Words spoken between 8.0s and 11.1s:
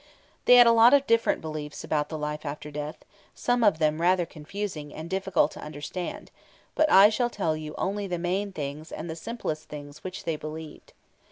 the main things and the simplest things which they believed.